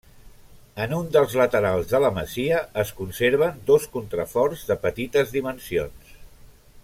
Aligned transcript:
En 0.85 0.93
un 0.99 1.11
dels 1.15 1.35
laterals 1.41 1.91
de 1.91 2.01
la 2.05 2.11
masia 2.15 2.63
es 2.85 2.93
conserven 3.03 3.61
dos 3.69 3.85
contraforts 3.97 4.67
de 4.71 4.79
petites 4.87 5.35
dimensions. 5.39 6.17